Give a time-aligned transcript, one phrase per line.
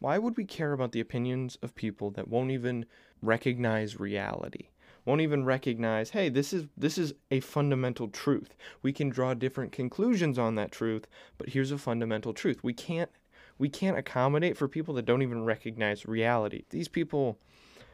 [0.00, 2.86] Why would we care about the opinions of people that won't even
[3.22, 4.68] recognize reality?
[5.04, 8.54] Won't even recognize, hey, this is this is a fundamental truth.
[8.82, 11.06] We can draw different conclusions on that truth,
[11.38, 12.64] but here's a fundamental truth.
[12.64, 13.10] We can't
[13.58, 16.64] we can't accommodate for people that don't even recognize reality.
[16.70, 17.38] These people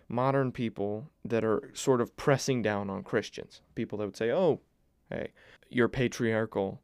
[0.09, 3.63] modern people that are sort of pressing down on Christians.
[3.75, 4.61] People that would say, "Oh,
[5.11, 5.33] hey,
[5.69, 6.81] you're patriarchal,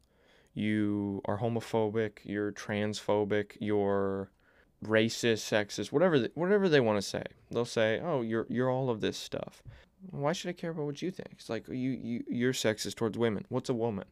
[0.53, 4.29] you are homophobic, you're transphobic, you're
[4.87, 7.23] racist, sexist, whatever they, whatever they want to say.
[7.51, 9.63] They'll say, "Oh, you're you're all of this stuff."
[10.09, 11.29] Why should I care about what you think?
[11.33, 13.45] It's like you you you're sexist towards women.
[13.49, 14.05] What's a woman?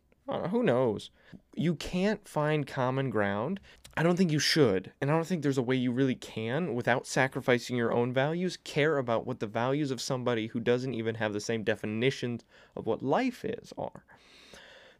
[0.49, 1.09] Who knows?
[1.55, 3.59] You can't find common ground.
[3.97, 6.73] I don't think you should, and I don't think there's a way you really can
[6.73, 8.57] without sacrificing your own values.
[8.63, 12.45] Care about what the values of somebody who doesn't even have the same definitions
[12.77, 14.05] of what life is are.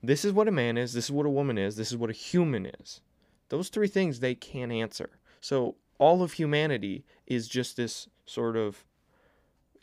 [0.03, 0.91] This is what a man is.
[0.91, 1.77] This is what a woman is.
[1.77, 2.99] This is what a human is.
[3.47, 5.11] Those three things they can't answer.
[5.41, 8.85] So all of humanity is just this sort of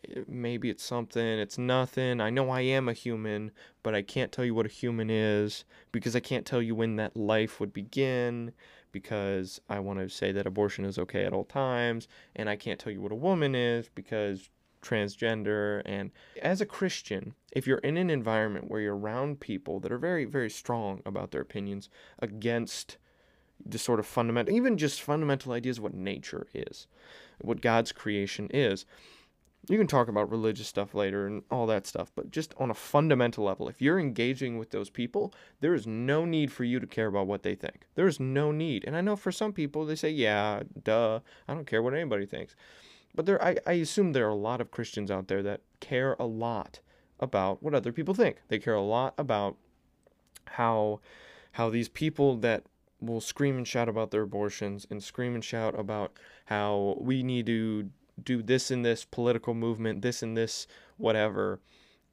[0.08, 2.20] eh, maybe it's something, it's nothing.
[2.20, 3.50] I know I am a human,
[3.82, 6.96] but I can't tell you what a human is because I can't tell you when
[6.96, 8.52] that life would begin
[8.92, 12.80] because I want to say that abortion is okay at all times and I can't
[12.80, 14.48] tell you what a woman is because
[14.80, 19.93] transgender and as a Christian, if you're in an environment where you're around people that
[19.93, 22.96] are very very strong about their opinions against
[23.64, 26.87] the sort of fundamental even just fundamental ideas of what nature is,
[27.40, 28.87] what God's creation is,
[29.68, 32.74] you can talk about religious stuff later and all that stuff, but just on a
[32.74, 36.87] fundamental level, if you're engaging with those people, there is no need for you to
[36.87, 37.87] care about what they think.
[37.95, 38.84] There is no need.
[38.87, 42.24] And I know for some people, they say, yeah, duh, I don't care what anybody
[42.24, 42.56] thinks.
[43.15, 46.16] But there, I, I assume there are a lot of Christians out there that care
[46.18, 46.80] a lot
[47.20, 48.38] about what other people think.
[48.48, 49.56] They care a lot about
[50.46, 51.00] how
[51.52, 52.62] how these people that
[53.01, 56.13] will scream and shout about their abortions and scream and shout about
[56.46, 57.90] how we need to
[58.23, 61.60] do this and this political movement, this and this, whatever,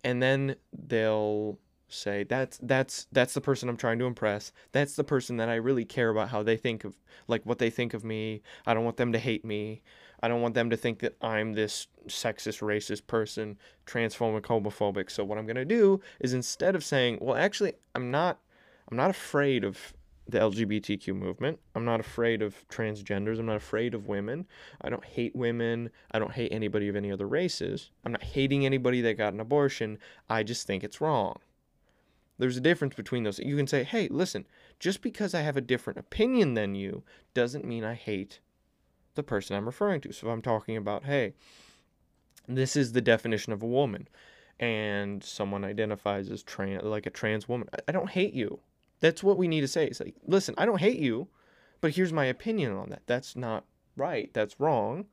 [0.03, 4.51] and then they'll say that's that's that's the person I'm trying to impress.
[4.71, 6.95] That's the person that I really care about how they think of
[7.27, 8.41] like what they think of me.
[8.65, 9.81] I don't want them to hate me.
[10.21, 15.11] I don't want them to think that I'm this sexist, racist person, transphobic, homophobic.
[15.11, 18.39] So what I'm going to do is instead of saying, "Well, actually, I'm not
[18.89, 19.93] I'm not afraid of
[20.27, 21.59] the LGBTQ movement.
[21.75, 23.39] I'm not afraid of transgenders.
[23.39, 24.47] I'm not afraid of women.
[24.81, 25.91] I don't hate women.
[26.11, 27.91] I don't hate anybody of any other races.
[28.03, 29.99] I'm not hating anybody that got an abortion.
[30.29, 31.37] I just think it's wrong.
[32.37, 33.39] There's a difference between those.
[33.39, 34.45] You can say, hey, listen,
[34.79, 37.03] just because I have a different opinion than you
[37.33, 38.39] doesn't mean I hate
[39.13, 40.11] the person I'm referring to.
[40.11, 41.33] So if I'm talking about, hey,
[42.47, 44.07] this is the definition of a woman,
[44.59, 48.59] and someone identifies as trans, like a trans woman, I don't hate you.
[48.99, 49.85] That's what we need to say.
[49.85, 51.27] It's like, listen, I don't hate you,
[51.81, 53.03] but here's my opinion on that.
[53.05, 54.33] That's not right.
[54.33, 55.05] That's wrong.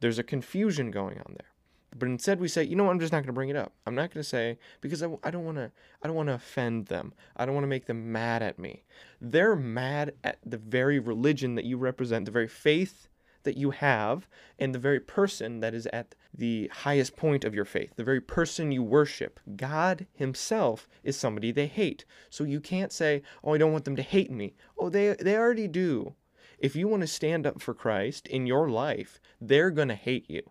[0.00, 1.48] There's a confusion going on there.
[1.98, 2.90] But instead, we say, you know what?
[2.90, 3.72] I'm just not going to bring it up.
[3.86, 5.70] I'm not going to say because I, I don't want to.
[6.02, 7.14] I don't want to offend them.
[7.36, 8.84] I don't want to make them mad at me.
[9.20, 13.08] They're mad at the very religion that you represent, the very faith
[13.46, 17.64] that you have and the very person that is at the highest point of your
[17.64, 19.40] faith, the very person you worship.
[19.56, 22.04] God Himself is somebody they hate.
[22.28, 24.54] So you can't say, Oh, I don't want them to hate me.
[24.78, 26.14] Oh, they, they already do.
[26.58, 30.28] If you want to stand up for Christ in your life, they're going to hate
[30.28, 30.42] you.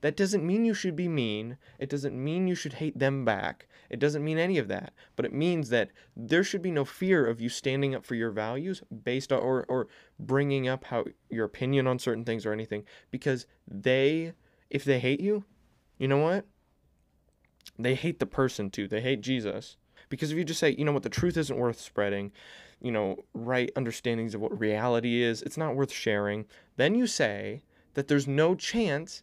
[0.00, 1.58] That doesn't mean you should be mean.
[1.78, 3.66] It doesn't mean you should hate them back.
[3.90, 4.94] It doesn't mean any of that.
[5.16, 8.30] But it means that there should be no fear of you standing up for your
[8.30, 9.88] values based on or, or
[10.18, 14.32] bringing up how your opinion on certain things or anything because they
[14.70, 15.44] if they hate you,
[15.98, 16.46] you know what?
[17.78, 18.86] They hate the person too.
[18.86, 19.76] They hate Jesus.
[20.08, 22.32] Because if you just say, you know what, the truth isn't worth spreading,
[22.80, 26.46] you know, right understandings of what reality is, it's not worth sharing,
[26.76, 27.62] then you say
[27.94, 29.22] that there's no chance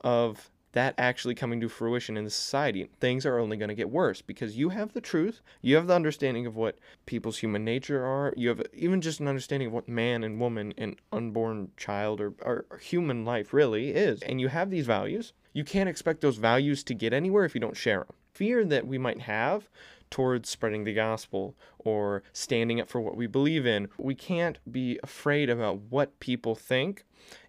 [0.00, 2.88] of that actually coming to fruition in the society.
[3.00, 5.94] Things are only going to get worse because you have the truth, you have the
[5.94, 9.88] understanding of what people's human nature are, you have even just an understanding of what
[9.88, 14.22] man and woman and unborn child or, or human life really is.
[14.22, 15.32] And you have these values.
[15.52, 18.14] You can't expect those values to get anywhere if you don't share them.
[18.32, 19.68] Fear that we might have
[20.10, 23.88] towards spreading the gospel or standing up for what we believe in.
[23.98, 27.04] We can't be afraid about what people think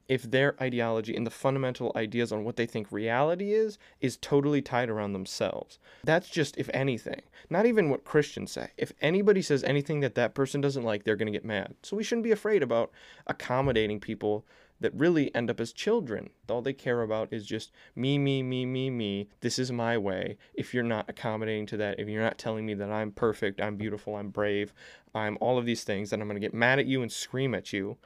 [0.07, 4.61] if their ideology and the fundamental ideas on what they think reality is is totally
[4.61, 5.79] tied around themselves.
[6.03, 7.21] That's just if anything.
[7.49, 8.71] Not even what Christians say.
[8.77, 11.75] If anybody says anything that that person doesn't like, they're going to get mad.
[11.83, 12.91] So we shouldn't be afraid about
[13.27, 14.45] accommodating people
[14.81, 16.31] that really end up as children.
[16.49, 19.29] All they care about is just me, me, me, me, me.
[19.39, 20.37] This is my way.
[20.53, 23.77] If you're not accommodating to that, if you're not telling me that I'm perfect, I'm
[23.77, 24.73] beautiful, I'm brave,
[25.13, 27.53] I'm all of these things, then I'm going to get mad at you and scream
[27.53, 27.97] at you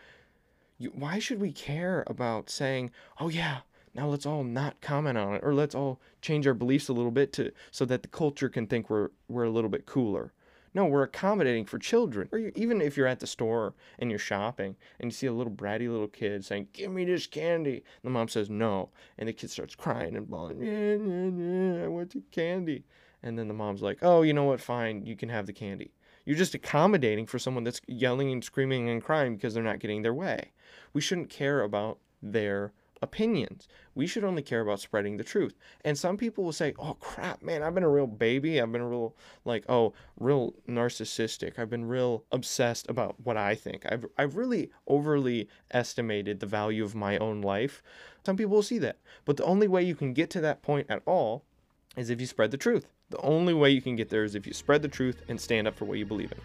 [0.77, 3.59] You, why should we care about saying, "Oh yeah,
[3.93, 7.11] now let's all not comment on it or let's all change our beliefs a little
[7.11, 10.33] bit to so that the culture can think we're we're a little bit cooler."
[10.73, 12.27] No, we're accommodating for children.
[12.33, 15.31] Or you, even if you're at the store and you're shopping and you see a
[15.31, 19.29] little bratty little kid saying, "Give me this candy," and the mom says no, and
[19.29, 22.83] the kid starts crying and bawling, "Yeah, yeah, yeah, I want the candy."
[23.23, 24.59] And then the mom's like, "Oh, you know what?
[24.59, 25.93] Fine, you can have the candy."
[26.25, 30.01] You're just accommodating for someone that's yelling and screaming and crying because they're not getting
[30.01, 30.51] their way.
[30.91, 33.67] We shouldn't care about their opinions.
[33.93, 35.53] We should only care about spreading the truth.
[35.83, 38.59] And some people will say, "Oh crap, man, I've been a real baby.
[38.59, 41.59] I've been a real like, oh, real narcissistic.
[41.59, 43.85] I've been real obsessed about what I think.
[43.85, 47.83] I've I've really overly estimated the value of my own life."
[48.25, 48.97] Some people will see that.
[49.23, 51.43] But the only way you can get to that point at all
[51.95, 52.87] is if you spread the truth.
[53.09, 55.67] The only way you can get there is if you spread the truth and stand
[55.67, 56.39] up for what you believe in.